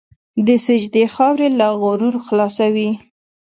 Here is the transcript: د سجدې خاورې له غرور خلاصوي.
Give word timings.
د 0.45 0.47
سجدې 0.65 1.03
خاورې 1.13 1.47
له 1.59 1.67
غرور 1.81 2.15
خلاصوي. 2.25 2.89